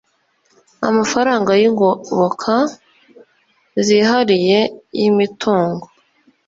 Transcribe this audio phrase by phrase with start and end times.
[0.89, 2.55] amafaranga y'ingoboka
[3.85, 4.59] zihariye
[4.99, 5.85] y'imitungo